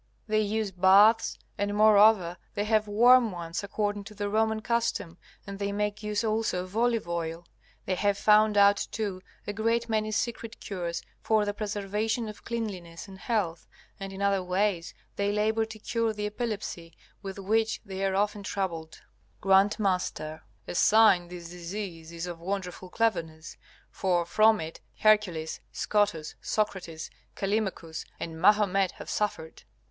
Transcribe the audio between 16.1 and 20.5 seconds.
the epilepsy, with which they are often troubled. G.M. A